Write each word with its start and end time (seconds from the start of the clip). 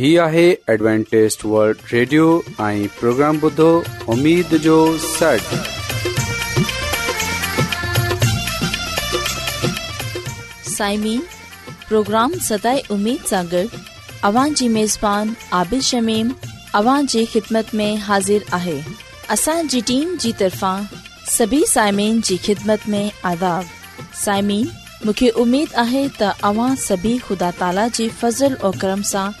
هي 0.00 0.18
آهي 0.24 0.42
ادوانٽيست 0.72 1.42
world 1.46 1.80
radio 1.92 2.26
۽ 2.66 2.84
programme 2.98 3.38
بدو 3.40 3.64
اميد 4.12 4.52
جو 4.66 4.76
سيٽ 5.06 5.50
سائمين 10.76 11.20
پروگرام 11.88 12.38
سداي 12.48 12.80
اميد 12.96 13.26
ساڳڙ 13.32 13.62
اوان 14.30 14.54
جي 14.60 14.68
ميزبان 14.78 15.34
عادل 15.58 15.84
شميم 15.90 16.32
اوان 16.80 17.10
جي 17.16 17.24
خدمت 17.34 17.74
۾ 17.82 17.90
حاضر 18.06 18.48
آهي 18.60 18.78
اسان 19.36 19.70
جي 19.74 19.82
ٽيم 19.92 20.16
جي 20.24 20.32
طرفان 20.44 20.88
سڀي 21.36 21.60
سائمين 21.74 22.24
جي 22.30 22.40
خدمت 22.48 22.88
۾ 22.96 23.02
آداب 23.34 23.76
سائمين 24.24 24.64
مونکي 25.04 25.30
اميد 25.46 25.78
آهي 25.86 26.06
ته 26.22 26.50
اوان 26.54 26.82
سڀي 26.88 27.14
خدا 27.28 27.52
تالا 27.62 27.88
جي 28.00 28.10
فضل 28.24 28.60
۽ 28.66 28.76
کرم 28.86 29.06
سان 29.14 29.40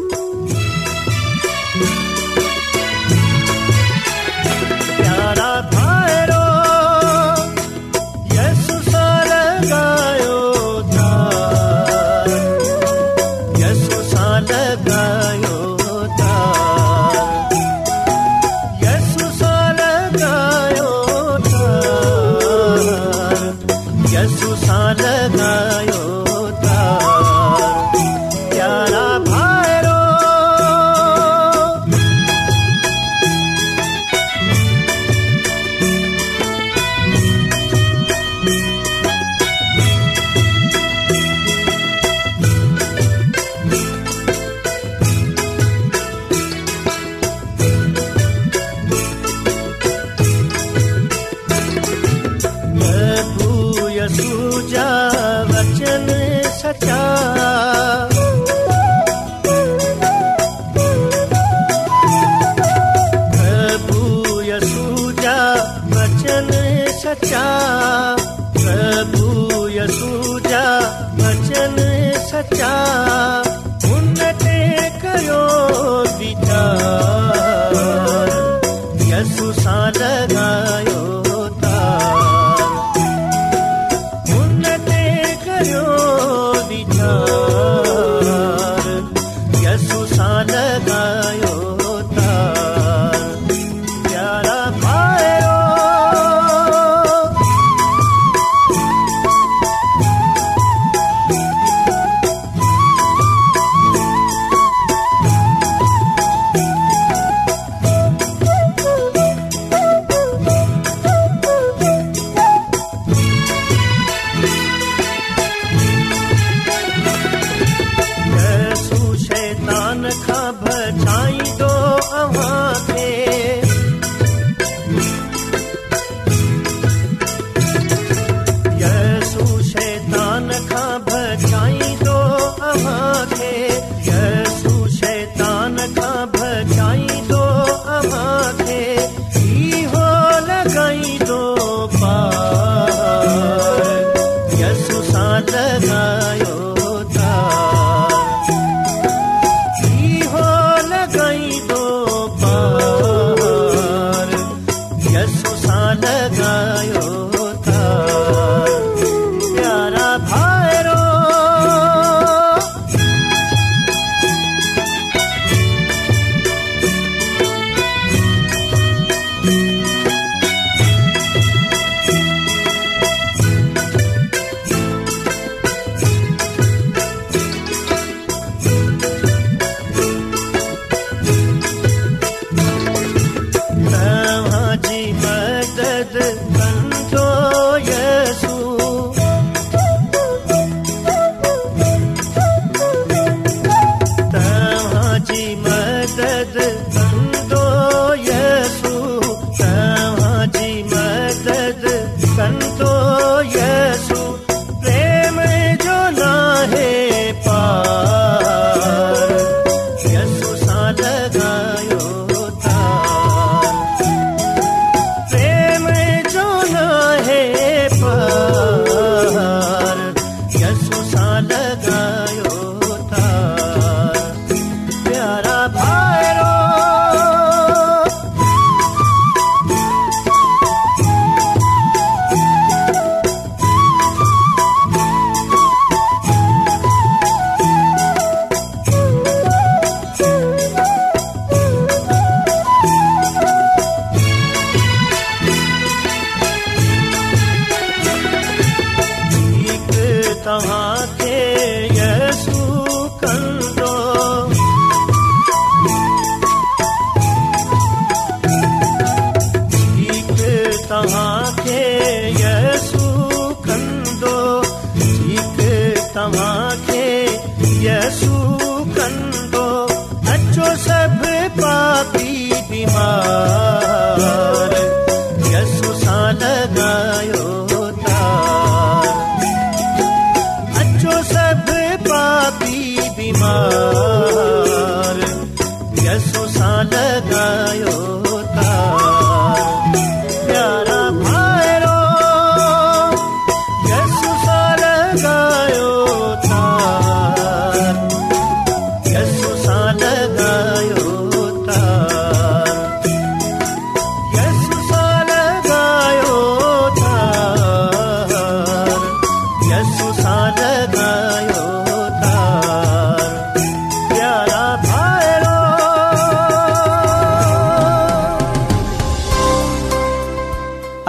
जहाँ 261.07 261.30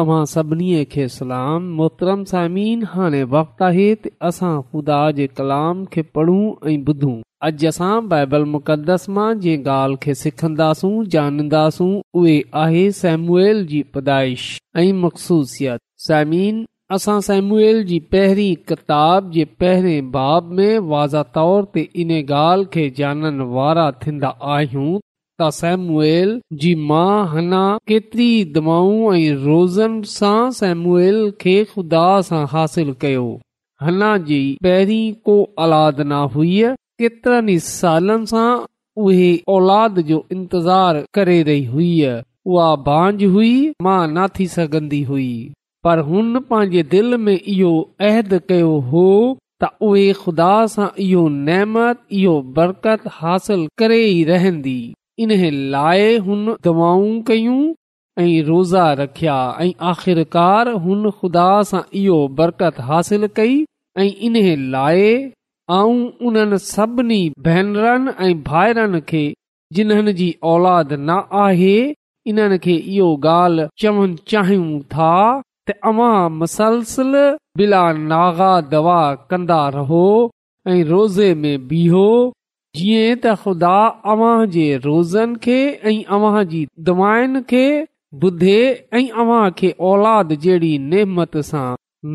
अव्हां 0.00 0.24
सभिनी 0.28 0.70
खे 0.92 1.02
सलाम 1.16 1.66
मोहतरम 1.80 2.22
सामिन 2.30 2.80
हाणे 2.92 3.18
वक़्तु 3.34 3.64
आहे 3.66 3.84
त 4.06 4.10
असां 4.28 4.48
ख़ुदा 4.72 4.96
जे 5.18 5.26
कलाम 5.40 5.84
खे 5.92 6.02
पढ़ूं 6.16 6.38
ऐं 6.70 6.74
ॿुधूं 6.92 7.12
अॼु 7.48 7.68
असां 7.70 7.90
बाइबल 8.14 8.46
मुक़द्दस 8.54 9.04
मां 9.18 9.28
जंहिं 9.44 9.62
ॻाल्हि 9.76 9.98
खे 10.06 10.14
सिखंदासूं 10.22 10.92
जानंदासूं 11.14 11.88
उहे 12.22 12.34
आहे 12.64 12.82
सेम्युएल 13.02 13.64
जी 13.70 13.82
पैदाइश 13.98 14.48
ऐं 14.82 14.90
मखसूसियत 15.04 15.84
सालमिन 16.08 16.58
असां 17.00 17.18
सेमूएल 17.30 17.82
जी 17.94 17.98
पहिरीं 18.16 18.50
किताब 18.74 19.30
जे 19.38 19.44
पहिरें 19.62 20.10
बाब 20.20 20.52
में 20.58 20.72
वाज़ा 20.90 21.22
तौर 21.38 21.72
ते 21.76 21.86
इन 22.06 22.18
ॻाल्हि 22.44 22.70
खे 22.76 22.90
ॼाणण 23.02 23.40
वारा 23.58 23.90
थींदा 24.04 24.38
आहियूं 24.58 24.92
त 25.40 25.46
सैमूअल 25.54 26.28
जी 26.64 26.74
माउ 26.88 27.22
हना 27.30 27.62
केतिरी 27.90 28.26
दवाऊं 28.56 29.08
ऐं 29.14 29.32
रोज़नि 29.46 30.02
सां 30.10 30.50
सैमुएल 30.58 31.16
खे 31.40 31.54
खुदा 31.70 32.02
सां 32.28 32.42
हासिल 32.52 32.92
कयो 33.04 33.24
अना 33.92 34.10
जी 34.28 34.38
पहिरीं 34.68 35.08
को 35.28 35.34
औलाद 35.66 36.00
न 36.00 36.20
हुई 36.36 36.62
केतरनि 37.06 37.58
सालनि 37.70 38.26
सां 38.34 38.46
उहे 39.08 39.32
औलाद 39.58 39.98
जो 40.14 40.22
इंतज़ारु 40.38 41.02
करे 41.20 41.40
रही 41.52 41.64
हुई 41.74 41.90
उहा 42.12 42.70
बांझ 42.90 43.18
हुई 43.24 43.50
माउ 43.90 44.06
न 44.16 44.26
थी 44.38 44.46
सघन्दी 44.56 45.02
हुई 45.12 45.28
पर 45.84 46.06
हुन 46.12 46.38
पंहिंजे 46.52 46.82
दिल 46.98 47.14
में 47.26 47.34
इहो 47.38 47.74
अहद 48.10 48.40
कयो 48.48 48.74
हो 48.92 49.08
त 49.64 49.74
उहे 49.92 50.10
खुदा 50.24 50.54
सां 50.80 50.88
इहो 51.10 51.28
नेमत 51.46 52.06
इहो 52.22 52.40
बरकत 52.60 53.14
हासिल 53.22 53.68
करे 53.82 54.04
ई 54.10 54.28
रहंदी 54.36 54.78
इन 55.22 55.30
लाइ 55.72 56.16
हुन 56.26 56.44
दवाऊं 56.64 57.20
कयूं 57.26 57.58
ऐं 58.22 58.42
रोज़ा 58.46 58.92
रखिया 59.00 59.36
ऐं 59.60 59.70
आख़िरकार 59.90 60.68
हुन 60.86 61.10
ख़ुदा 61.20 61.46
सां 61.70 61.80
इहो 62.00 62.16
बरकत 62.40 62.80
हासिल 62.88 63.26
कई 63.36 63.54
ऐं 64.00 64.10
इन 64.28 64.36
लाइ 64.74 65.02
ऐं 65.78 65.94
उन्हनि 66.26 66.58
सभिनी 66.66 67.20
भेनरनि 67.46 68.14
ऐं 68.26 68.34
भाइरनि 68.50 69.00
खे 69.12 69.22
जिन्हनि 69.78 70.12
जी 70.20 70.28
औलाद 70.54 70.92
न 70.92 71.20
आहे 71.46 71.74
इन्हनि 72.32 72.58
खे 72.66 72.76
इहो 72.96 73.10
ॻाल्हि 73.38 73.68
चवणु 73.82 74.16
चाहियूं 74.32 74.80
था 74.94 75.12
तव्हां 75.70 76.14
मसलसल 76.40 77.12
बिला 77.58 77.84
नागा 78.12 78.52
दवा 78.74 78.98
कंदा 79.30 79.62
रहो 79.78 80.04
ऐं 80.70 80.82
रोज़े 80.94 81.34
में 81.44 81.66
बीहो 81.68 82.06
जीअं 82.76 83.18
त 83.24 83.32
ख़ुदा 83.40 83.74
अव्हां 84.12 84.46
जे 84.54 84.62
रोज़नि 84.84 85.34
खे 85.44 85.56
ऐं 85.90 85.98
अव्हां 86.16 86.40
जी 86.52 86.62
दुआनि 86.86 87.42
खे 87.50 87.66
ॿुधे 88.22 88.56
ऐं 88.96 89.70
औलाद 89.90 90.32
जहिड़ी 90.46 90.72
नेमत 90.94 91.36
सां 91.50 91.66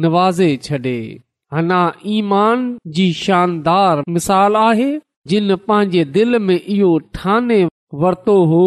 नवाज़े 0.06 0.50
छॾे 0.66 0.98
हना 1.58 1.80
ईमान 2.16 2.68
जी 3.00 3.06
शानदार 3.22 4.04
मिसाल 4.18 4.56
आहे 4.66 4.89
जिन 5.34 5.56
पंहिंजे 5.70 6.04
दिल 6.20 6.39
में 6.50 6.60
इहो 6.60 6.92
ठाने 7.20 7.63
वरितो 8.04 8.38
हो 8.54 8.63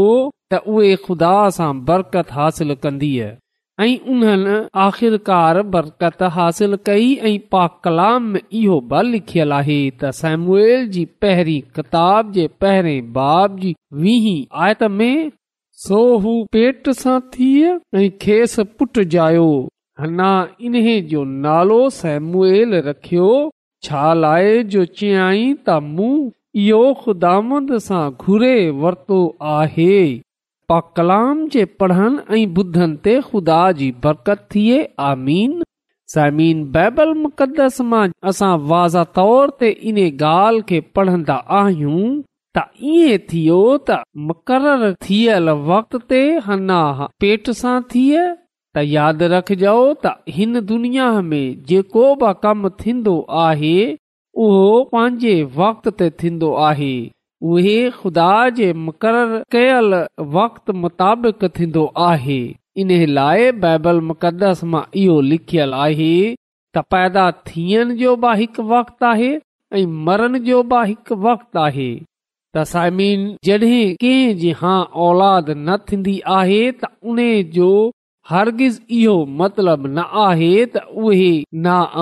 त 0.50 0.64
उहे 0.76 0.94
ख़ुदा 1.04 1.36
सां 1.60 1.70
बरकत 1.92 2.32
हासिल 2.40 2.74
कंदी 2.86 3.12
आहे 3.20 3.36
ऐं 3.82 3.96
उन 4.10 4.68
आख़िरकार 4.82 5.60
बरकत 5.74 6.22
हासिल 6.34 6.76
कई 6.86 7.06
ऐं 7.30 7.38
कलाम 7.84 8.22
में 8.32 8.40
इहो 8.58 8.78
भल 8.92 9.18
आहे 9.56 9.78
त 10.02 10.10
सैमूएल 10.18 10.86
जी 10.96 11.04
पहिरीं 11.24 11.60
किताब 11.78 12.30
जे 12.36 12.46
पहिरें 12.64 13.12
बाब 13.18 13.58
जी 13.62 13.74
वीह 14.02 14.26
आयत 14.66 14.82
में 14.98 15.32
सो 15.86 16.00
हू 16.26 16.34
पेट 16.52 16.90
सां 17.02 17.18
ऐं 17.58 18.08
खेसि 18.24 18.64
पुट 18.78 18.98
जायो 19.16 19.48
हना 20.00 20.30
इन्हे 20.68 21.00
जो 21.14 21.24
नालो 21.48 21.80
सेमुएल 22.00 22.80
रखियो 22.88 23.28
छा 23.86 24.12
लाए 24.20 24.56
जो 24.76 24.84
चयई 25.00 25.46
त 25.68 25.82
मूं 25.92 26.14
इयोामद 26.66 27.78
सां 27.88 28.04
घुरे 28.26 28.54
वरितो 28.84 29.20
आहे 29.60 29.92
कलाम 30.96 31.46
जे 31.52 31.64
पढ़नि 31.80 32.38
ऐं 32.38 32.46
ॿुधनि 32.60 32.96
ते 33.06 33.14
खुदा 33.30 33.56
जी 33.80 33.90
बरकत 34.04 34.46
थिए 34.54 34.78
मुक़सां 37.22 38.56
वाज़ा 38.68 39.04
तौर 39.18 39.50
ते 39.62 39.70
इन 39.90 39.98
ॻाल्हि 40.08 40.62
खे 40.68 40.80
पढ़ंदा 40.98 41.34
आहियूं 41.60 42.02
त 42.58 42.64
ईअं 42.94 43.18
थियो 43.32 43.60
त 43.90 44.02
मुक़र 44.30 44.92
थियल 45.08 45.50
वक़्त 45.70 45.96
ते 46.14 46.22
पेट 47.24 47.50
सां 47.62 47.78
थिए 47.94 48.24
त 48.28 48.84
यादि 48.96 49.30
रखजो 49.36 49.76
त 50.04 50.14
हिन 50.38 50.60
दुनिया 50.74 51.10
में 51.32 51.64
जेको 51.72 52.04
बि 52.24 52.32
कम 52.46 52.68
थींदो 52.84 53.16
आहे 53.46 53.74
उहो 54.44 54.68
पंहिंजे 54.92 55.34
वक़्त 55.62 55.88
ते 56.02 56.10
थींदो 56.20 56.52
आहे 56.68 56.92
उहे 57.50 57.76
खुदा 58.00 58.32
जे 58.56 58.66
मुक़र 58.86 59.16
कयल 59.54 59.94
वक़्त 60.34 60.70
मुताबिक़ 60.82 61.44
थींदो 61.58 61.84
आहे 62.08 62.42
इन 62.82 62.90
लाइ 63.14 63.50
बाइबल 63.64 64.00
मुक़दस 64.10 64.62
मां 64.74 64.82
इहो 65.00 65.16
लिखियल 65.30 65.74
आहे 65.86 66.12
त 66.74 66.84
पैदा 66.94 67.24
थियण 67.48 67.90
जो 68.02 68.14
बि 68.26 68.36
हिकु 68.42 68.62
वक़्तु 68.68 69.06
आहे 69.08 69.32
ऐं 69.80 69.86
मरण 70.10 70.38
जो 70.50 70.62
बि 70.74 70.84
हिकु 70.90 71.16
वक़्तु 71.24 71.58
आहे 71.64 71.88
त 72.54 72.64
साइमीन 72.74 73.26
जॾहिं 73.48 73.94
कंहिं 74.04 74.78
औलाद 75.08 75.50
न 75.64 75.76
थींदी 75.90 76.16
आहे 76.38 76.62
त 76.84 76.92
उन 77.14 77.20
जो 77.58 77.68
हरगिज़ 78.34 78.80
इहो 79.00 79.16
मतिलब 79.42 79.86
न 79.98 80.06
आहे 80.28 80.52
त 80.76 80.86
उहे 81.04 81.34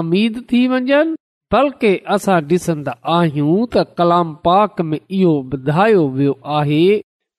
अमीद 0.02 0.42
थी 0.52 0.62
वञनि 0.74 1.02
बल्कि 1.52 1.90
असां 2.14 2.34
डि॒सन्दा 2.50 2.92
आहियूं 3.12 3.54
त 3.76 3.82
कलाम 4.00 4.28
पाक 4.48 4.80
में 4.88 4.98
इहो 4.98 5.30
ॿुधायो 5.54 6.02
वियो 6.18 6.34
आहे 6.58 6.82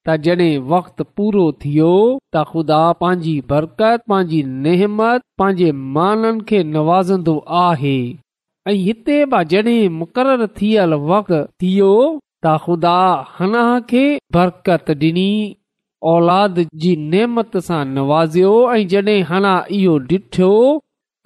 त 0.08 0.16
जॾहिं 0.26 0.60
वक़्तु 0.74 1.04
पूरो 1.20 1.44
थियो 1.62 1.92
त 1.98 2.42
ख़ुदा 2.50 2.80
पंहिंजी 3.04 3.36
बरकत 3.52 4.04
पांजी 4.14 4.42
नेमत 4.66 5.26
पांजे 5.44 5.72
नवाज़ंदो 6.74 7.38
आहे 7.62 7.96
ऐते 8.74 9.18
बि 9.36 9.44
जडहिं 9.56 9.90
मुक़रर 10.02 10.46
थियल 10.58 10.94
वक़्त 11.14 12.46
बरकत 14.38 14.92
डि॒नी 15.06 15.30
औलाद 16.16 16.62
जी 16.84 16.96
नेमत 17.16 17.58
सां 17.70 17.84
नवाज़ियो 17.98 18.54
ऐं 18.76 18.88
जॾहिं 18.94 19.52
इहो 19.82 19.98
डि॒ठो 20.12 20.52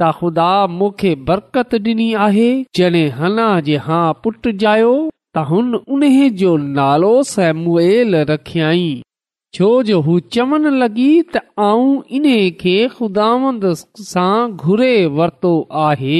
त 0.01 0.07
ख़ुदा 0.19 0.47
मूंखे 0.79 1.11
बरक़त 1.27 1.75
डि॒नी 1.83 2.07
आहे 2.23 2.47
जॾहिं 2.77 3.03
हुन 3.19 3.37
जे 3.67 3.75
हा 3.83 3.99
पुटु 4.25 4.51
जायो 4.63 4.89
त 5.35 5.43
हुन 5.51 5.73
उन 5.97 6.03
जो 6.41 6.55
नालो 6.79 7.11
रखियई 8.31 8.89
छो 9.57 9.67
जो 9.89 9.99
हू 10.07 10.17
चवनि 10.35 10.73
लॻी 10.81 11.05
त 11.35 11.43
आऊं 11.67 11.93
इन 12.19 12.27
खे 12.63 12.75
ख़ुदा 12.97 13.29
वरितो 15.19 15.53
आहे 15.85 16.19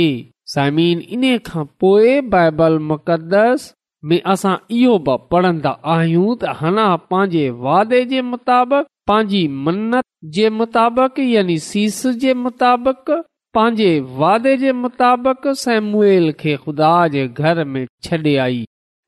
समीन 0.54 1.00
इन्हे 1.18 1.34
खां 1.52 1.66
पोइ 1.84 2.16
बाइबल 2.36 2.78
मुक़द्दस 2.96 3.68
में 4.10 4.20
असां 4.36 4.56
इहो 4.80 4.98
बि 5.10 5.18
पढ़ंदा 5.34 5.76
आहियूं 5.98 6.30
त 6.42 6.58
हुन 6.64 6.84
पंहिंजे 7.12 7.46
वादे 7.70 8.04
जे 8.16 8.22
मुताबिक़ 8.32 8.90
पंहिंजी 9.14 9.48
मन्नत 9.70 10.10
जे 10.40 10.50
मुताबिक़ 10.62 11.24
यानी 11.36 11.58
सीस 11.70 12.04
जे 12.26 12.34
मुताबिक़ 12.46 13.16
पंहिंजे 13.56 13.92
वादे 14.22 14.52
जे 14.62 14.72
मुताबिक़ 14.84 15.44
सेमूल 15.64 16.32
खे 16.40 16.54
ख़ुदा 16.64 16.92
जे 17.12 17.22
घर 17.42 17.64
में 17.74 17.86
छॾे 18.08 18.34
आई 18.46 18.58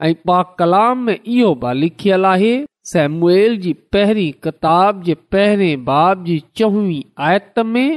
ऐं 0.10 0.14
पा 0.30 0.36
कलाम 0.60 1.00
में 1.08 1.16
इहो 1.16 1.50
बि 1.64 1.74
लिखियल 1.80 2.26
आहे 2.30 2.52
सेमूल 2.92 3.58
जी 3.66 3.74
पहिरीं 3.96 4.30
किताब 4.46 5.02
जे 5.10 5.14
पहरे 5.36 5.70
बाब 5.90 6.24
जी 6.30 6.38
चवी 6.62 7.00
आयत 7.32 7.60
में 7.74 7.90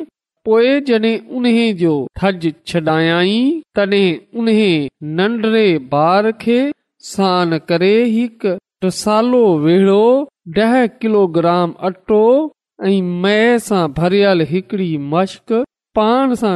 पोएं 0.48 0.82
जॾहिं 0.90 1.12
उन 1.40 1.48
जो 1.84 1.92
थज 2.22 2.48
छॾायई 2.72 3.38
तॾहिं 3.76 4.04
उन 4.42 4.52
नंढड़े 5.20 5.64
ॿार 5.94 6.30
खे 6.44 6.58
सान 7.14 7.58
करे 7.70 7.94
हिकु 8.16 8.56
टसालो 8.86 9.44
वेड़ो 9.66 10.02
ॾह 10.68 10.76
किलोग्राम 11.04 11.74
अटो 11.90 12.22
ऐं 12.90 12.98
मए 13.24 13.40
सां 13.70 13.84
भरियल 14.00 14.46
हिकड़ी 14.54 14.90
मश्क 15.14 15.62
पाण 15.98 16.34
सां 16.40 16.54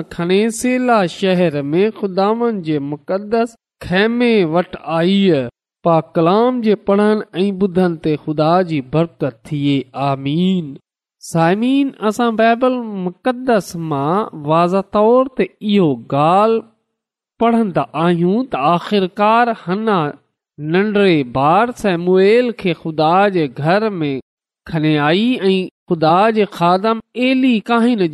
सेला 0.57 0.97
शहर 1.12 1.55
में 1.71 1.87
ख़ुदानि 1.95 2.50
जे 2.67 2.79
मुक़दस 2.91 3.55
आई 4.99 5.17
पा 5.87 5.95
खे 6.17 6.75
पढ़नि 6.91 7.17
ऐं 7.41 7.49
ॿुधनि 7.64 7.97
ते 8.05 8.12
ख़ुदा 8.26 8.50
जी 8.69 8.81
बरकत 8.93 9.41
थिए 9.50 9.73
आमीन 10.11 10.69
साइमिन 11.31 11.91
असां 12.11 12.29
बाइबल 12.43 12.79
मुक़दस 13.09 13.73
मां 13.93 14.25
वाज़तौर 14.53 15.33
ते 15.41 15.49
इहो 15.73 15.91
ॻाल्हि 16.12 16.62
पढ़ंदा 17.45 17.87
आहियूं 18.07 18.37
त 18.41 18.64
आख़िरकार 18.73 19.55
नंढड़े 20.75 21.23
ॿार 21.41 21.71
सेमुएल 21.85 22.53
खे 22.64 22.75
ख़ुदा 22.85 23.12
जे 23.38 23.47
घर 23.67 23.91
में 24.00 24.14
खणी 24.73 24.97
आई 25.11 25.31
ऐं 25.53 25.57
ख़ुदा 25.88 26.99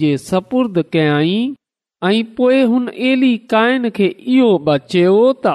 जे 0.01 0.17
सपुर्द 0.19 0.83
कयाई 0.93 1.35
ऐं 2.05 2.23
पोइ 2.37 2.61
हुन 2.73 2.87
अली 2.89 3.37
काइन 3.53 3.89
खे 3.99 4.07
इहो 4.37 4.49
बचियो 4.69 5.15
त 5.47 5.55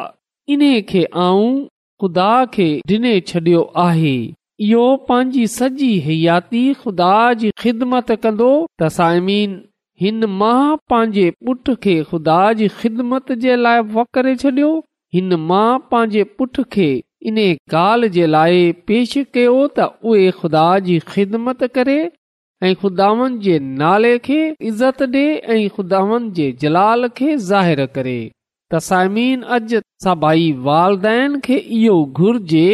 इन 0.56 0.64
खे 0.92 1.02
ख़ुदा 1.22 2.32
खे 2.56 2.68
ॾिने 2.96 3.14
छॾियो 3.32 3.62
आहे 3.86 4.16
इहो 4.68 4.82
पंहिंजी 5.10 5.46
सॼी 5.56 5.90
हयाती 6.08 6.62
ख़ुदा 6.84 7.14
जी 7.44 7.52
ख़िदमत 7.64 8.12
कंदो 8.26 8.50
त 8.80 8.90
साइमीन 9.00 9.56
हिन 10.04 10.26
मां 10.44 10.62
पंहिंजे 10.94 12.00
ख़ुदा 12.12 12.40
जी 12.62 12.68
ख़िदमत 12.84 13.32
जे 13.46 13.56
लाइ 13.66 13.82
वक 13.98 14.22
छॾियो 14.44 14.70
हिन 15.18 15.40
मां 15.52 15.68
पंहिंजे 15.94 16.24
पुट 16.40 16.62
खे 16.78 16.90
इन 17.30 17.38
ॻाल्हि 17.74 18.10
जे 18.16 18.26
लाइ 18.32 18.60
पेश 18.90 19.14
कयो 19.36 19.54
त 19.78 19.86
उहे 20.10 20.26
ख़ुदा 20.40 20.64
जी 20.88 20.98
ख़िदमत 21.14 21.64
करे 21.78 21.96
ऐं 22.68 22.74
खुदानि 22.82 23.30
जे 23.46 23.56
नाले 23.82 24.12
खे 24.28 24.38
इज़त 24.72 25.02
डे॒ 25.16 25.54
ऐं 25.56 25.64
खुदा 25.78 26.02
जलाल 26.64 27.08
खे 27.20 27.30
ज़ाहिर 27.48 27.86
करे 27.96 28.18
तसाइमीन 28.74 29.42
अज 29.56 29.74
वालदेन 30.68 31.40
खे 31.48 31.58
इहो 31.80 31.96
घुर्जे 32.22 32.70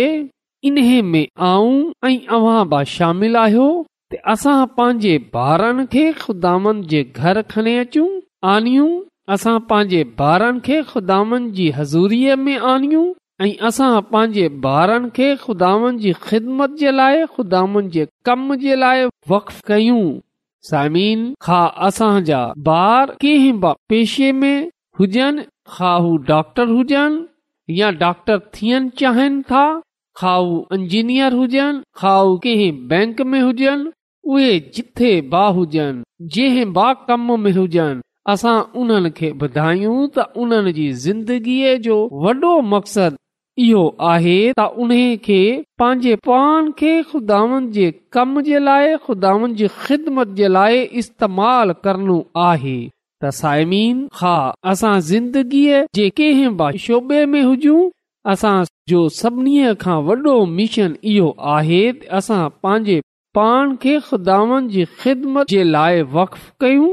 इन 0.70 0.82
में 1.14 1.26
आऊं 1.52 1.78
ऐं 2.10 2.14
अव्हां 2.40 2.60
बि 2.74 2.84
शामिल 2.96 3.36
आहियो 3.44 3.70
त 4.14 4.22
असां 4.36 4.58
पंहिंजे 4.82 5.16
ॿारनि 5.46 5.86
खे 5.96 6.06
खुदा 6.26 6.54
जे 6.94 7.04
घर 7.24 7.42
खणी 7.56 7.76
अचूं 7.86 8.10
आनियूं 8.56 8.92
असां 9.38 9.58
पंहिंजे 9.74 10.04
ॿारनि 10.30 10.64
खे 10.70 10.82
खुदा 10.94 11.20
वनि 11.34 11.52
जी 11.60 11.70
हज़ूरीअ 11.80 12.36
में 12.46 12.56
आनियूं 12.76 13.06
असां 13.68 14.00
पांजे 14.12 14.48
ॿारनि 14.64 15.08
खे 15.16 15.30
खुदानि 15.44 15.98
जी 16.02 16.12
ख़िदमत 16.26 16.70
जे 16.80 16.92
लाइ 16.96 17.24
खुदावन 17.36 17.88
जे 17.94 18.06
कम 18.26 18.54
जे 18.64 18.76
लाइ 18.82 19.06
वक्फ 19.30 19.62
कयूं 19.68 20.04
सामीन 20.70 21.22
खा 21.46 21.62
असां 21.88 22.12
जा 22.28 22.42
ॿार 22.74 23.12
कंहिं 23.22 23.56
ब 23.62 23.72
पेशे 23.90 24.32
में 24.42 24.70
हुजनि 25.00 25.44
खा 25.76 25.94
हू 26.06 26.12
डॉक्टर 26.28 26.68
हुजनि 26.76 27.80
या 27.80 27.90
डॉक्टर 28.04 28.38
थियण 28.60 28.88
चाहिनि 29.00 29.42
था 29.52 29.64
खा 30.20 30.34
हू 30.36 30.54
इंजीनियर 30.78 31.34
हुजनि 31.42 31.82
खा 32.02 32.14
हू 32.18 32.38
कंहिं 32.46 32.72
बैंक 32.92 33.22
में 33.32 33.42
हुजनि 33.42 33.92
उहे 34.34 34.52
जिथे 34.76 35.12
बा 35.34 35.44
हुजनि 35.60 36.28
जंहिं 36.36 36.68
बा 36.78 36.88
कम 37.10 37.28
में 37.46 37.52
हुजनि 37.62 38.02
असां 38.36 38.56
उन्हनि 38.82 39.12
खे 39.22 39.32
ॿुधायूं 39.46 39.98
त 40.18 40.26
उन्हनि 40.46 40.74
जी 40.82 40.88
जिंदगीअ 41.08 41.78
जो 41.90 41.96
वॾो 42.26 42.52
मक़सदु 42.76 43.18
इहो 43.62 43.82
आहे 44.12 44.36
त 44.58 44.64
उन 44.84 44.90
खे 45.26 45.40
पंहिंजे 45.82 46.16
पाण 46.28 46.70
खे 46.82 46.92
खुदानि 47.12 47.60
जे 47.78 47.88
कम 48.16 48.40
जे 48.48 48.60
लाइ 48.68 48.94
खुदावन 49.08 49.54
जी 49.62 49.68
ख़िदमत 49.82 50.28
जे 50.40 50.48
लाइ 50.58 50.80
इस्तेमाल 51.02 51.72
करणो 51.88 52.16
आहे 52.50 52.76
त 53.22 53.30
साइमीन 53.40 54.00
हा 54.22 54.36
असां 54.74 54.94
ज़िंदगीअ 55.10 55.82
जे 56.00 56.08
कंहिं 56.22 56.72
शोबे 56.86 57.20
में 57.34 57.42
हुजूं 57.42 57.82
जो 58.94 59.02
सभिनी 59.20 59.54
खां 59.84 59.98
वॾो 60.10 60.34
मिशन 60.58 60.96
इहो 61.16 61.30
आहे 61.58 61.82
असां 62.22 62.42
पंहिंजे 62.66 63.00
पाण 63.40 63.76
खे 63.86 63.98
खुदावन 64.10 64.68
जी 64.78 64.86
ख़िदमत 65.04 65.54
जे 65.56 65.64
लाइ 65.76 66.02
वक्फ 66.18 66.50
कयूं 66.66 66.92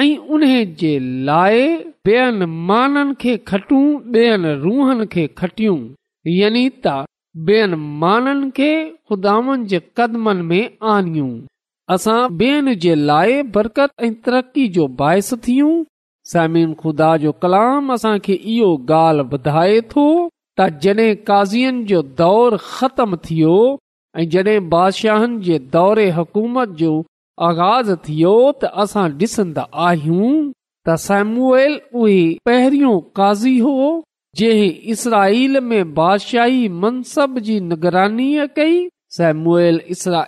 ऐं 0.00 0.10
उन 0.36 0.46
जे 0.84 0.92
लाइ 1.30 1.62
ॿियनि 2.10 2.46
माननि 2.72 3.14
खे 3.22 3.36
खटियूं 3.52 3.88
ॿियनि 4.18 4.52
रूहनि 4.66 5.06
खे 5.14 5.26
खटियूं 5.40 5.78
यता 6.26 6.96
माननि 7.46 8.50
खे 8.56 8.70
खुदा 9.08 9.34
असां 11.94 12.16
ॿियनि 12.38 12.74
जे 12.84 12.94
लाइ 12.94 13.42
बरकत 13.52 13.90
ऐं 14.04 14.12
तरक़ी 14.24 14.66
जो 14.78 14.86
बाहिस 15.00 15.32
थियूं 15.46 16.72
खुदा 16.82 17.16
जो 17.22 17.32
कलाम 17.42 17.92
असांखे 17.92 18.32
इहो 18.34 18.74
ॻाल्हि 18.94 19.36
ॿुधाए 19.36 19.80
थो 19.92 20.04
त 20.60 20.68
जड॒ 20.82 21.14
काज़ियुनि 21.28 21.84
जो 21.92 22.02
दौर 22.18 22.56
ख़तम 22.70 23.16
थियो 23.28 23.54
ऐं 24.18 24.28
जडे॒ 24.34 24.60
बादशाहनि 24.74 25.40
जे 25.46 25.58
दौरे 25.76 26.08
हुकूमत 26.18 26.68
जो 26.82 26.92
आगाज़ 27.48 27.94
थियो 28.08 28.34
त 28.60 28.64
असां 28.84 29.08
डि॒संदा 29.18 29.66
आहियूं 29.86 30.34
त 30.88 30.98
सेमुएल 31.08 31.80
उहे 32.02 32.22
पहिरियों 32.50 32.98
काज़ी 33.20 33.58
हो 33.68 33.76
जंहिं 34.36 34.70
इसराल 34.92 35.60
में 35.66 35.92
बादशाही 35.94 36.68
मनसब 36.82 37.38
जी 37.46 37.58
निगरानी 37.60 38.36
कई 38.56 38.86
सेमुएल 39.16 39.80
इसरा 39.90 40.20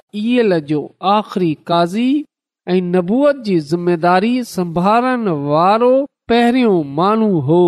आख़िरी 1.16 1.52
काज़ी 1.66 2.24
ऐं 2.68 2.80
नबूअ 2.92 3.32
जी 3.44 3.58
ज़िम्मेदारी 3.70 4.42
संभालण 4.44 5.28
वारो 5.48 5.92
पहिरियों 6.28 6.82
माण्हू 6.96 7.40
हो 7.48 7.62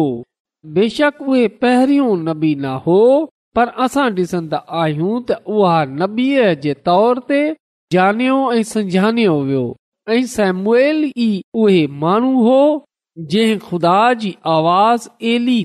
बेशक 0.74 1.20
उहे 1.28 1.46
पहिरियों 1.64 2.16
नबी 2.28 2.54
न 2.54 2.74
हो 2.86 2.98
पर 3.56 3.68
असां 3.84 4.12
डि॒सन्दा 4.14 4.56
आहियूं 4.82 5.20
त 5.30 5.38
उहा 5.54 5.78
नबीअ 6.02 6.54
जे 6.66 6.74
तोर 6.88 7.20
ते 7.28 7.40
जानयो 7.92 8.36
ऐं 8.52 8.62
सो 8.72 9.60
ऐं 10.14 10.22
सेमुएल 10.36 11.04
ई 11.08 11.30
उहे 11.64 11.86
माण्हू 12.04 12.32
हो 12.48 12.60
जंहिं 13.34 13.58
खुदा 13.68 13.98
जी 14.22 14.34
आवाज़ी 14.56 15.64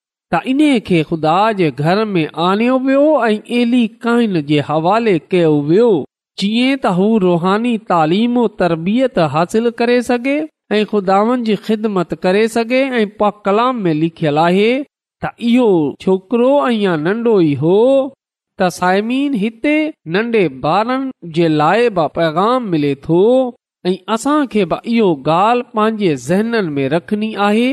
त 0.33 0.39
इन 0.51 0.59
खे 0.87 0.99
खुदा 1.07 1.37
जे 1.59 1.69
घर 1.79 2.03
में 2.09 2.27
आणियो 2.49 2.77
वियो 2.83 3.01
ऐं 3.25 3.37
अहिड़ी 3.39 3.81
कहिन 4.03 4.41
जे 4.51 4.59
हवाले 4.67 5.15
कयो 5.33 5.49
वियो 5.71 5.87
चीअं 6.43 6.75
त 6.75 6.93
हू 6.99 7.07
रुहानी 7.23 7.73
तरबियत 8.61 9.19
हासिल 9.33 9.69
करे 9.81 9.97
सघे 10.09 10.35
ऐं 10.77 10.81
खुदावनि 10.93 11.43
जी 11.49 11.55
ख़िदमत 11.67 12.13
करे 12.27 12.45
सघे 12.55 12.79
ऐं 13.01 13.05
प 13.21 13.31
कलाम 13.47 13.83
में 13.87 13.93
लिखियलु 14.03 14.41
आहे 14.47 14.69
त 14.79 15.33
इहो 15.51 15.67
छोकिरो 16.05 16.51
ऐं 16.69 16.73
ई 16.79 17.53
हो 17.67 17.75
त 18.07 18.73
साइमीन 18.79 19.37
हिते 19.45 19.75
नंढे 20.15 20.47
ॿारनि 20.77 21.31
जे 21.39 21.51
लाइ 21.63 21.89
बि 22.01 22.07
पैगाम 22.19 22.73
मिले 22.75 22.95
थो 23.07 23.21
ऐं 23.91 23.97
असां 24.17 24.39
खे 24.55 24.65
बि 24.75 24.81
इहो 24.97 25.15
ज़हननि 26.09 26.77
में 26.79 26.85
रखणी 26.99 27.33
आहे 27.51 27.69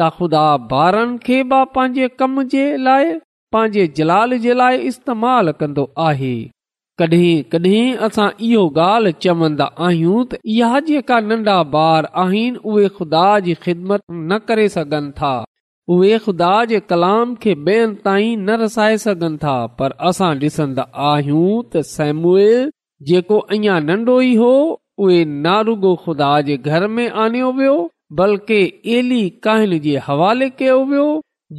त 0.00 0.06
ख़ुदा 0.16 0.46
ॿारनि 0.80 1.18
खे 1.26 1.34
बि 1.50 1.58
पंहिंजे 1.76 2.06
कम 2.20 2.42
जे 2.54 2.62
लाइ 2.86 3.10
पंहिंजे 3.56 3.82
जलाल 3.98 4.32
जे 4.46 4.54
लाइ 4.60 4.78
इस्तेमाल 4.92 5.50
कंदो 5.60 5.84
आहे 6.06 6.30
कॾहिं 7.02 7.34
कॾहिं 7.54 7.82
असां 8.08 8.26
इहो 8.48 8.62
ॻाल्हि 8.86 9.12
चवंदा 9.26 9.68
आहियूं 9.88 10.18
त 10.32 10.40
इहा 10.56 10.80
जेका 10.90 11.18
नढा 11.30 11.56
ॿार 11.84 12.08
आहिनि 12.24 12.58
उहे 12.72 12.88
ख़ुदा 12.98 13.26
जी 13.46 13.54
ख़िदमत 13.66 14.06
कलाम 16.92 17.34
खे 17.44 17.54
ॿियनि 17.54 17.96
ताईं 18.04 18.36
न 18.44 18.60
रसाए 18.64 18.96
सघनि 19.06 19.42
था 19.46 19.56
पर 19.80 19.96
असां 20.12 20.32
डि॒संदा 20.44 20.88
आहियूं 21.14 21.48
त 21.76 21.86
सेम 21.96 22.24
जेको 23.12 23.38
अञा 23.58 23.78
नंढो 23.88 24.20
ई 24.28 24.34
हो 24.44 24.52
उहे 25.06 25.24
नारुगो 25.46 25.94
ख़ुदा 26.06 26.30
जे 26.50 26.56
घर 26.72 26.86
में 26.98 27.08
आन्यो 27.26 27.50
वियो 27.60 27.82
बल्कि 28.20 28.58
एली 28.96 29.22
कहल 29.44 29.70
अहिड़ी 29.76 29.94
हवाले 30.08 30.48
कयो 30.58 30.74
वियो 30.90 31.06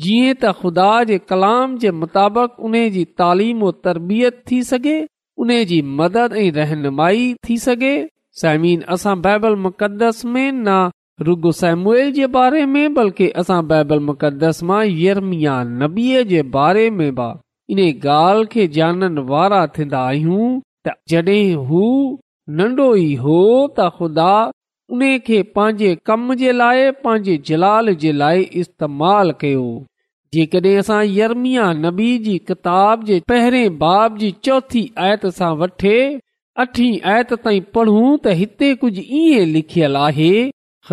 जीअं 0.03 0.27
त 0.41 0.51
ख़ुदा 0.59 0.89
जे 1.09 1.17
कलाम 1.31 1.74
जे 1.83 1.91
मुताबिक़ 2.03 2.62
उन 2.69 2.74
जी 2.97 3.03
तालीम 3.21 3.63
तरबियत 3.88 4.39
थी 4.51 4.59
सघे 4.69 4.93
उन 5.45 5.51
जी 5.71 5.79
मदद 6.01 6.35
ऐं 6.43 6.51
रहनुमाई 6.59 7.25
थी 7.50 7.57
सघे 7.65 7.91
समीन 8.43 8.85
असां 8.95 9.15
बाइबल 9.27 9.55
में 9.63 10.51
न 10.51 10.79
रुगो 11.27 11.51
रुगुस 11.51 11.62
जे 12.19 12.27
बारे 12.38 12.63
में 12.75 12.93
बल्कि 12.95 13.27
असां 13.43 13.59
बाइबल 13.67 14.00
मुक़दस 14.09 14.63
मां 14.71 14.79
यरमिया 15.03 15.57
नबीअ 15.83 16.24
जे 16.33 16.41
बारे 16.57 16.88
में 17.00 17.07
बि 17.19 17.27
इन 17.75 17.79
ॻाल्हि 17.89 18.45
खे 18.55 18.65
ॼाणनि 18.79 19.21
वारा 19.31 19.62
थींदा 19.77 20.01
आहियूं 20.09 20.50
त 20.88 20.95
जॾहिं 21.13 21.55
हू 21.69 21.83
नन्ढो 22.59 22.89
ई 23.07 23.13
हो 23.27 23.39
त 23.79 23.91
ख़ुदा 24.00 24.27
उन 24.93 25.17
खे 25.27 25.41
पंहिंजे 25.55 25.95
कम 26.05 26.33
जे 26.41 26.51
लाइ 26.51 26.89
पंहिंजे 27.03 27.37
जलाल 27.47 27.93
जे 28.03 28.11
लाइ 28.21 28.41
इस्तेमालु 28.61 29.33
कयो 29.43 29.85
यर्मिया 30.37 31.71
नबी 31.74 32.17
जी 32.25 32.37
किताब 32.48 33.03
जे 33.05 33.19
पहिरें 33.29 33.77
बाब 33.77 34.17
जी 34.17 34.31
चौथी 34.45 34.81
आयत 35.05 35.25
सां 35.37 35.55
वठे 35.57 35.98
अठी 36.63 36.87
आयत 37.13 37.33
ताईं 37.45 37.61
पढ़ूं 37.77 38.11
त 38.17 38.35
हिते 38.43 38.74
कुझु 38.83 39.01
ईअं 39.21 39.48
लिखियल 39.55 39.95
आहे 40.07 40.31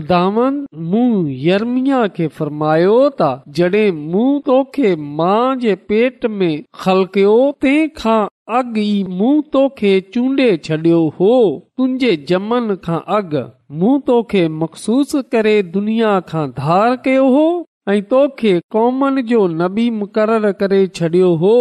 यर्मिया 0.00 2.00
खे 2.16 2.26
फरमायो 2.36 2.94
त 3.20 3.44
जॾहिं 3.58 3.92
मूं 4.12 4.30
तोखे 4.46 4.88
माउ 5.20 5.44
जे 5.64 5.74
पेट 5.90 6.20
में 6.36 6.54
खलकियो 6.84 7.34
तंहिं 7.64 7.90
खां 7.98 8.20
अॻु 8.58 8.80
ई 8.80 9.04
मूं 9.18 9.32
तोखे 9.56 9.92
चूंडे॒ 10.14 10.56
छॾियो 10.68 10.98
हो 11.20 11.30
तुंहिंजे 11.76 12.12
जमन 12.30 12.66
खां 12.86 13.00
अॻु 13.18 13.42
मूं 13.82 13.98
तोखे 14.10 14.42
मखसूस 14.62 15.12
करे 15.34 15.54
दुनिया 15.76 16.12
खां 16.32 16.42
धार 16.62 16.96
कयो 17.08 17.22
हो 17.36 17.44
ऐं 17.92 18.00
तोखे 18.14 18.52
कौमन 18.76 19.14
जो 19.28 19.40
नबी 19.60 19.86
मुक़रर 20.00 20.44
करे 20.64 20.80
छडि॒यो 21.00 21.30
हो 21.44 21.54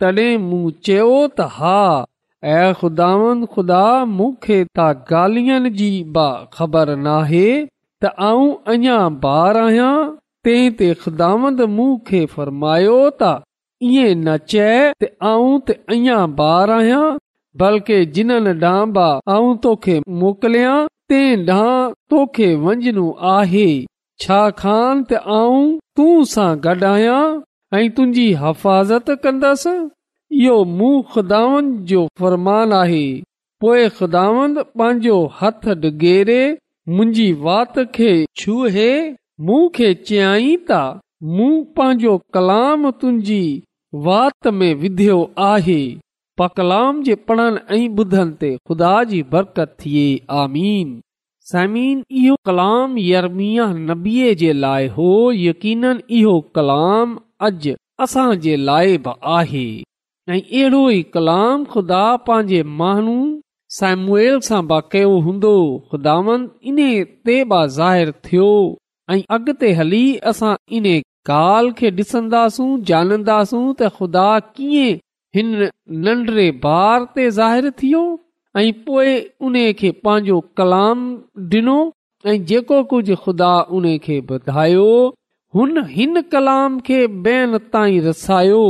तॾहिं 0.00 0.30
मूं 0.50 0.62
चयो 0.88 1.12
त 1.28 1.46
हा 1.60 1.78
ऐ 2.56 2.58
ख़ुदावन 2.80 3.38
ख़ुदा 3.52 3.82
मूंखे 4.16 4.58
त 4.64 4.88
गालियनि 5.12 5.70
जी 5.82 5.88
बा 6.18 6.26
ख़बर 6.56 6.90
नाहे 7.04 7.46
त 8.04 8.08
आऊं 8.28 8.48
अञा 8.72 8.96
ॿार 9.26 9.56
आहियां 9.56 9.92
ते 10.46 10.86
ख़ुदावंद 11.02 11.60
मूं 11.76 11.90
खे 12.06 12.24
फरमायो 12.34 12.96
یہ 13.84 14.02
इएं 14.02 14.14
न 14.16 14.36
चए 14.50 14.74
त 15.02 15.08
आऊं 15.28 15.52
त 15.68 15.76
अञा 15.94 16.16
ॿार 16.42 16.70
आहियां 16.74 17.00
बल्कि 17.62 17.96
जिन्हनि 18.18 18.52
डांबा 18.64 19.06
आउं 19.34 19.56
तोखे 19.66 19.96
मोकिलियां 20.22 20.74
तंहिं 21.12 21.36
ॾांहुं 21.48 21.80
तोखे 22.12 22.48
वञणो 22.64 23.04
आहे 23.34 23.66
छा 24.24 24.38
खान 24.60 25.02
त 25.08 25.20
आऊं 25.38 25.62
तूं 26.00 26.16
सां 26.34 26.48
गॾु 26.68 26.86
आहियां 26.88 27.22
ऐं 27.80 27.88
तुंहिंजी 27.96 29.14
कंदसि 29.26 29.72
इहो 30.42 30.56
मूं 30.76 30.94
ख़ुदांद 31.14 31.72
जो 31.92 32.04
फ़रमान 32.20 32.72
आहे 32.80 33.04
पोइ 33.64 33.88
ख़ुदांद 34.00 34.62
पंहिंजो 34.82 35.18
हथ 35.40 35.72
डिगेरे 35.86 36.40
मुंहिंजी 36.88 37.28
वात 37.44 37.76
खे 37.96 38.08
छुहे 38.40 38.88
चयाई 39.76 40.50
त 40.70 40.78
मूं 41.36 41.52
पंहिंजो 41.76 42.12
कलाम 42.36 42.82
तुंहिंजी 43.02 43.44
वात 44.08 44.48
में 44.56 44.74
विधियो 44.82 45.16
आहे 45.46 45.80
कलाम 46.58 47.00
ते 48.42 48.50
ख़ुदा 48.56 48.92
जी 49.12 49.22
बरकत 49.32 49.74
थिए 49.84 50.04
आमीन 50.42 50.90
समीन 51.52 52.02
इहो 52.24 52.34
कलाम 52.50 52.98
यर्मिया 53.06 53.66
नबीअ 53.90 54.34
जे 54.42 54.52
लाइ 54.64 54.88
हो 54.98 55.08
यकीन 55.48 55.84
इहो 56.20 56.34
कलाम 56.58 57.16
अॼु 57.48 57.74
असां 58.08 58.28
जे 58.46 58.56
लाइ 58.70 58.96
बि 59.08 59.16
आहे 59.38 59.66
ऐं 60.32 60.40
अहिड़ो 60.42 60.84
ई 60.90 61.02
कलाम 61.18 61.64
खुदा 61.76 62.04
पंहिंजे 62.28 62.62
माण्हू 62.82 63.16
ऐं 69.10 69.20
अॻिते 69.34 69.70
हली 69.78 70.02
असां 70.30 70.52
खे 71.78 71.88
ॾिसंदासूं 71.98 72.68
ॼाणंदासूं 72.88 73.64
ख़ुदा 73.96 74.28
कीअं 74.56 74.94
हिन 75.36 75.48
नंढड़े 76.04 76.46
बार 76.64 77.04
ते 77.16 77.26
उन 79.44 79.54
खे 79.78 79.90
पंहिंजो 80.04 80.38
कलाम 80.58 81.00
ॾिनो 81.54 81.78
जेको 82.50 82.82
कुझु 82.90 83.14
ख़ुदा 83.24 83.52
खे 84.06 84.20
ॿधायो 84.30 84.90
रसायो 88.08 88.62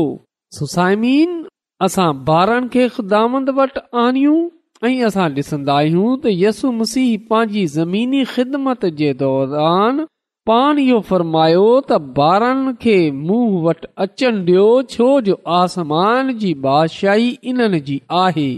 सुसाइमीन 0.58 1.40
असां 1.86 2.10
ॿारनि 2.40 2.68
खे 2.72 2.88
ख़ुदांद 2.98 3.50
वटि 3.58 3.80
आणियूं 4.04 4.48
ऐं 4.84 5.04
असां 5.06 5.26
ॾिसंदा 5.36 5.74
आहियूं 5.80 6.08
त 6.22 6.30
यसु 6.38 6.70
मसीह 6.78 7.10
पंहिंजी 7.28 7.60
ज़मीनी 7.74 8.22
ख़िदमत 8.32 8.82
जे 8.96 9.12
दौरान 9.22 10.00
पाण 10.50 10.80
इहो 10.82 10.98
फ़र्मायो 11.10 11.62
त 11.90 11.98
ॿारनि 12.26 12.72
खे 12.82 12.96
मूं 13.28 13.44
वटि 13.66 13.88
अचणु 14.06 14.42
ॾियो 14.50 14.64
छो 14.96 15.06
जो 15.28 15.36
आसमान 15.60 16.32
जी 16.42 16.52
बादशाही 16.68 17.30
इन्हनि 17.52 17.80
जी 17.88 17.96
आहे 18.24 18.48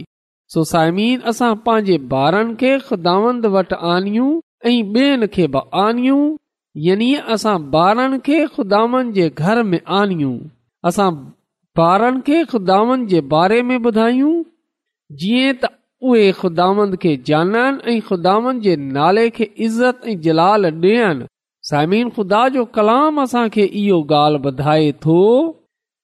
सोसाइमीन 0.55 1.31
असां 1.35 1.53
पंहिंजे 1.69 1.99
ॿारनि 2.23 2.57
खे 2.65 2.73
खुदावंद 2.89 3.49
वटि 3.59 3.81
आनियूं 3.95 4.29
ऐं 4.67 4.75
ॿियनि 4.83 5.31
खे 5.39 5.47
बि 5.59 5.65
आनियूं 5.87 6.21
यानी 6.91 7.11
असां 7.37 7.57
ॿारनि 7.85 8.19
खे 8.33 8.45
खुदावन 8.59 9.13
जे 9.21 9.31
घर 9.45 9.63
में 9.71 9.79
आनियूं 10.03 10.35
असां 10.91 11.11
ॿारनि 11.89 12.21
खे 12.33 12.45
खुदावन 12.57 13.07
जे 13.15 13.21
बारे 13.37 13.63
में 13.71 13.79
ॿुधायूं 13.81 14.37
जीअं 15.23 15.59
त 15.63 15.77
उहे 16.09 16.27
ख़ुदान 16.41 16.95
खे 17.03 17.17
जाननि 17.29 17.93
ऐं 17.93 18.01
ख़ुदा 18.09 18.35
इज़त 19.69 20.01
ऐं 20.11 20.15
जलाल 20.27 20.69
ॾियनि 21.75 22.11
खुदा 22.17 22.41
जो 22.57 22.65
कलाम 22.77 23.21
असांखे 23.23 23.65
इहो 23.79 23.97
ॻाल्हि 24.19 24.41
ॿुधाए 24.51 24.91
थो 25.05 25.23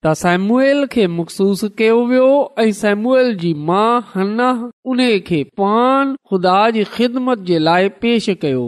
त 0.05 0.15
सैमूअल 0.23 0.81
खे 0.95 1.07
मखसूस 1.19 1.63
कयो 1.81 1.99
वियो 2.07 2.31
ऐं 2.63 2.71
सेमूअल 2.79 3.33
जी 3.43 3.53
माउ 3.69 4.01
हना 4.15 4.49
उन 4.93 5.03
खे 5.29 5.43
पान 5.61 6.15
ख़ुदा 6.31 6.57
जी 6.79 6.85
ख़िदमत 6.97 7.47
जे 7.51 7.59
लाइ 7.69 7.89
पेश 8.07 8.29
कयो 8.47 8.65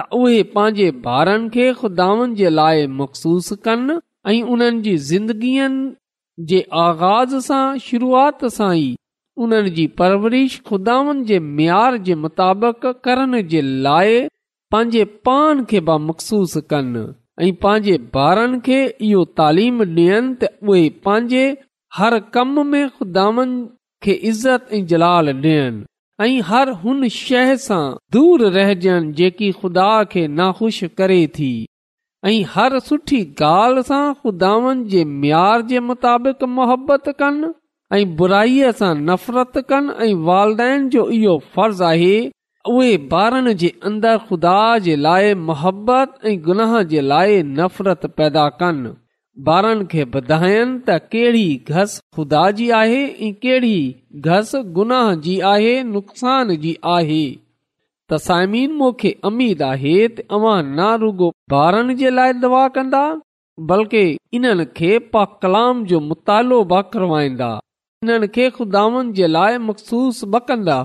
त 0.00 0.18
उहे 0.18 0.42
पंहिंजे 0.56 0.84
ॿारनि 1.14 1.48
खे 1.54 1.64
खुदानि 1.78 2.26
जे 2.36 2.50
लाइ 2.58 2.84
मखसूस 2.98 3.48
कनि 3.66 3.94
ऐं 4.32 4.42
उन्हनि 4.52 4.80
जी 4.84 4.92
ज़िंदगीअ 5.08 5.66
जे 6.52 6.60
आगाज़ 6.86 7.34
सां 7.46 7.64
शुरूआति 7.86 8.50
सां 8.56 8.70
ई 8.76 8.86
उन्हनि 9.46 9.70
जी 9.80 9.86
परवरिश 10.02 10.56
खुदावनि 10.70 11.24
जे 11.32 11.38
मयार 11.58 11.96
जे 12.08 12.14
मुताबिक़ 12.22 12.86
करण 13.08 13.36
जे 13.54 13.60
लाइ 13.88 14.16
पंहिंजे 14.74 15.04
पान 15.30 15.64
खे 15.74 15.82
बि 15.90 15.98
मखसूस 16.06 16.56
कनि 16.74 17.04
ऐं 17.48 17.52
पंहिंजे 17.66 17.98
ॿारनि 18.28 18.62
खे 18.70 18.80
इहो 19.10 19.24
तालीम 19.42 19.86
ॾियनि 19.88 20.34
त 20.40 20.54
उहे 20.70 21.44
हर 22.00 22.18
कम 22.38 22.58
में 22.72 22.82
खुदानि 22.96 23.48
खे 24.06 24.20
इज़त 24.32 24.76
ऐं 24.80 24.86
जलाल 24.94 25.34
ॾियनि 25.38 25.86
ऐं 26.24 26.40
हर 26.46 26.68
हुन 26.80 27.06
शइ 27.16 27.52
सां 27.66 27.84
दूर 28.14 28.42
रहिजनि 28.56 29.12
जेकी 29.20 29.46
ख़ुदा 29.60 29.84
खे 30.14 30.24
नाख़ुश 30.40 30.82
करे 30.98 31.20
थी 31.38 31.46
ऐं 32.30 32.42
हर 32.56 32.76
सुठी 32.88 33.20
ॻाल्हि 33.50 33.82
सां 33.90 34.02
खुदाउनि 34.24 34.82
जे 34.94 35.04
म्यार 35.14 35.62
जे 35.70 35.80
मुताबिक़ 35.92 36.44
मोहबत 36.58 37.08
कनि 37.22 37.50
ऐं 38.00 38.04
बुराईअ 38.18 38.72
सां 38.82 38.92
नफ़रतु 39.10 39.62
कनि 39.72 40.12
ऐं 40.68 40.84
जो 40.96 41.08
इहो 41.20 41.38
फर्ज़ 41.56 41.82
आहे 41.92 42.12
उहे 42.74 42.92
ॿारनि 43.20 43.54
जे 43.64 43.72
अंदरि 43.92 44.24
ख़ुदा 44.26 44.58
जे 44.88 44.96
लाइ 45.08 45.34
मोहबत 45.50 46.18
ऐं 46.32 46.38
गुनाह 46.50 46.80
जे 46.92 47.00
लाइ 47.14 47.42
नफ़रत 47.60 48.06
पैदा 48.20 48.48
कनि 48.62 48.92
ॿार 49.48 49.66
खे 49.90 50.04
ॿधाइनि 50.14 50.80
त 50.86 50.96
कहिड़ी 51.10 51.74
घस 51.74 51.92
खुदा 52.16 52.38
जी 52.60 52.68
आहे 52.78 53.02
ऐं 53.26 53.32
कहिड़ी 53.44 54.08
घस 54.30 54.50
गुनाह 54.78 55.10
जी 55.26 55.38
आहे 55.50 55.74
नुक़सान 55.90 56.54
जी 56.64 56.74
आहे 56.94 57.18
त 58.12 59.18
अमीद 59.30 59.62
आहे 59.68 59.92
अवां 60.38 60.56
ना 60.72 60.88
रुगो 61.04 61.30
ॿारनि 61.60 61.94
दवा 62.46 62.66
कंदा 62.78 63.04
बल्कि 63.70 64.02
इन्हनि 64.40 64.64
खे 64.80 64.90
पा 65.14 65.24
कलाम 65.46 65.84
जो 65.92 66.00
मुतालो 66.08 66.58
बि 66.74 66.82
करवाइंदा 66.96 67.50
इन्हनि 68.04 68.28
खे 68.38 68.50
खुदावनि 68.60 69.16
जे 69.20 69.30
लाइ 69.38 69.58
मखसूस 69.70 70.24
बि 70.34 70.42
कंदा 70.50 70.80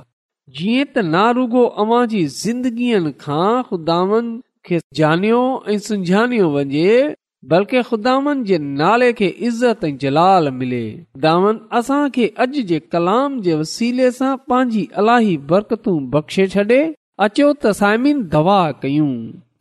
जीअं 0.62 0.88
त 0.94 1.08
ना 1.14 1.26
रुगो 1.42 1.66
अव्हां 1.86 2.04
जी 2.16 2.24
ज़िंदगियुनि 2.38 3.16
खां 3.28 3.48
ख़ुदावनि 3.72 4.38
खे 4.70 4.84
जानियो 5.04 5.44
ऐं 5.76 5.82
सुञाणियो 5.92 6.52
वञे 6.58 6.98
बल्कि 7.52 7.82
जलाल 10.04 10.50
मिले 10.60 10.84
कलामी 12.94 14.86
बर 15.52 15.66
बख़्शे 16.16 16.46
छॾे 16.56 16.80
अचो 17.28 17.50
दवा 17.64 18.56
कयूं 18.86 19.12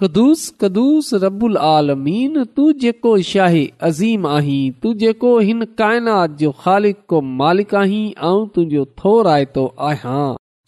कदुस 0.04 0.40
कदुस 0.60 1.06
रबुल 1.24 1.56
आलमीन 1.72 2.32
तू 2.56 2.64
जेको 2.84 3.12
शाही 3.32 3.64
अज़ीम 3.88 4.22
आहीं 4.36 4.62
तू 4.82 4.88
जेको 5.04 5.30
हिन 5.50 5.60
काइनात 5.82 6.28
जो 6.44 6.50
ख़ालिक़ 6.64 7.14
मालिक 7.42 7.70
आहीं 7.82 8.04
ऐं 8.30 8.40
तुंहिंजो 8.56 8.82
थोरो 9.04 9.64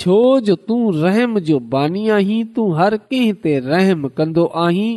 छो 0.05 0.19
जो 0.47 0.55
बानी 1.77 2.05
आहीं 2.21 2.43
तू 2.57 2.63
हर 2.79 2.93
कंहिं 3.03 3.35
ते 3.45 3.53
रहम 3.69 4.01
कंदो 4.17 4.45
आहीं 4.65 4.89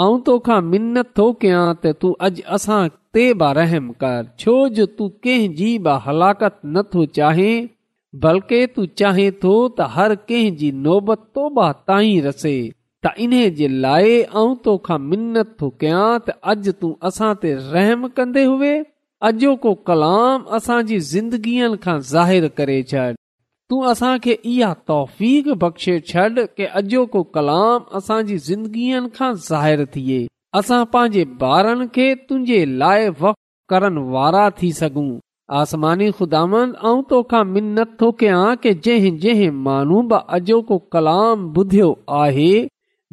ऐं 0.00 0.18
तोखा 0.26 0.58
मिनत 0.72 1.08
थो 1.18 1.24
कयां 1.44 1.62
त 1.84 1.90
तूं 2.02 2.10
अॼु 2.26 2.42
असां 2.56 2.78
ते 3.16 3.22
बि 3.40 3.46
रहम 3.58 3.86
कर 4.04 4.26
छो 4.42 4.52
जो 4.76 4.84
तूं 4.98 5.08
कंहिंजी 5.26 5.70
बि 5.86 5.94
हलाकत 6.04 6.60
न 6.66 6.84
थो 6.92 7.06
चाहे 7.18 7.48
बल्कि 8.26 8.60
तूं 8.76 8.84
चाहे 9.02 9.26
थो 9.46 9.56
त 9.72 9.88
हर 9.96 10.14
कंहिंजी 10.30 10.70
तोबा 11.34 11.66
ताईं 11.90 12.22
रसे 12.30 12.54
त 13.06 13.14
इन्हे 13.26 13.42
जे 13.60 13.72
लाइ 13.88 14.14
ऐं 14.22 14.48
तोखां 14.70 15.00
मिनत 15.10 15.52
थो 15.64 15.72
कयां 15.84 16.06
त 16.28 16.38
अॼु 16.54 16.78
तूं 16.84 16.94
असां 17.10 17.32
ते 17.46 17.54
रहम 17.68 18.08
कंदे 18.20 18.46
हुए 18.54 18.74
अॼोको 19.30 19.74
कलाम 19.90 20.48
असांजी 20.60 21.02
ज़िंदगीअ 21.14 21.74
खां 21.88 21.98
ज़ाहिरु 22.16 22.56
करे 22.60 22.82
छॾ 22.94 23.12
तूं 23.70 23.82
असांखे 23.86 24.32
इहा 24.50 24.72
तौफ़ 24.88 25.18
बख़्शे 25.62 25.98
छॾ 26.10 26.22
के 26.56 26.66
अॼो 26.80 27.04
को 27.14 27.22
कलाम 27.36 27.82
असांजी 27.98 28.36
ज़िंदगीअ 28.46 29.00
खां 29.16 29.32
ज़ाहिरु 29.48 29.84
थिए 29.96 30.20
असां 30.60 30.78
पंहिंजे 30.94 31.24
ॿारनि 31.48 31.86
खे 31.94 32.06
तुंहिंजे 32.28 32.60
लाइ 32.82 33.08
वक 33.20 33.34
करण 33.72 33.98
वारा 34.14 34.44
थी 34.60 34.72
सघूं 34.80 35.08
आसमानी 35.60 36.10
ख़ुदानि 36.20 36.62
ऐं 36.92 36.96
तोखा 37.10 37.42
मिनत 37.52 37.90
थो 38.00 38.08
कयां 38.22 38.46
की 38.62 38.72
जंहिं 38.88 39.14
जंहिं 39.26 39.50
मानू 39.68 40.00
बि 40.14 40.24
अॼोको 40.38 40.78
कलाम 40.96 41.36
ॿुधियो 41.60 41.90
आहे 42.22 42.50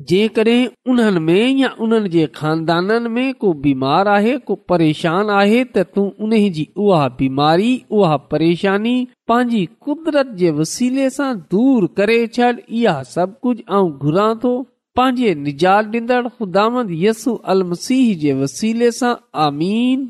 जेकॾहिं 0.09 0.65
उन्हनि 0.91 1.19
में 1.25 1.51
या 1.57 1.67
उन्हनि 1.81 2.09
जे 2.13 2.25
खानदाननि 2.35 3.09
में 3.09 3.33
को 3.39 3.51
बीमार 3.65 4.07
आहे 4.15 4.37
को 4.47 4.55
परेशान 4.69 5.29
आहे 5.39 5.63
त 5.77 5.83
तूं 5.95 6.09
उन 6.23 6.31
जी 6.57 6.67
उहा 6.77 7.07
बीमारी 7.19 7.71
उहा 7.97 8.17
परेशानी 8.31 8.95
पंहिंजी 9.27 9.65
कुदरत 9.85 10.33
जे 10.41 10.51
वसीले 10.59 11.09
सां 11.17 11.33
दूर 11.55 11.87
करे 11.97 12.25
छॾ 12.39 12.51
इहा 12.69 13.01
सभु 13.13 13.33
कुझु 13.43 13.63
ऐं 13.77 13.83
घुरां 13.97 14.33
थो 14.43 14.53
पंहिंजे 14.97 15.33
निजात 15.45 15.91
ॾींदड़ 15.95 16.27
ख़ुदा 16.27 16.65
यसू 17.05 17.33
अलमसीह 17.55 18.13
जे 18.25 18.33
वसीले 18.41 18.91
सां 18.99 19.15
आमीन 19.47 20.09